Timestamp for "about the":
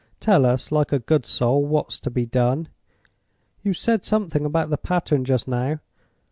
4.45-4.77